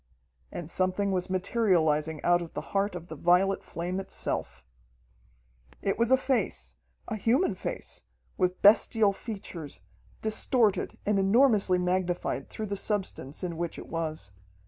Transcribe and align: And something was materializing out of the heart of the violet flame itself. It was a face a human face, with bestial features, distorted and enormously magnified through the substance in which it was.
And 0.51 0.67
something 0.67 1.11
was 1.11 1.29
materializing 1.29 2.23
out 2.23 2.41
of 2.41 2.55
the 2.55 2.71
heart 2.73 2.95
of 2.95 3.05
the 3.05 3.15
violet 3.15 3.63
flame 3.63 3.99
itself. 3.99 4.65
It 5.83 5.99
was 5.99 6.09
a 6.09 6.17
face 6.17 6.73
a 7.07 7.15
human 7.15 7.53
face, 7.53 8.01
with 8.35 8.63
bestial 8.63 9.13
features, 9.13 9.81
distorted 10.23 10.97
and 11.05 11.19
enormously 11.19 11.77
magnified 11.77 12.49
through 12.49 12.65
the 12.65 12.75
substance 12.77 13.43
in 13.43 13.57
which 13.57 13.77
it 13.77 13.89
was. 13.89 14.31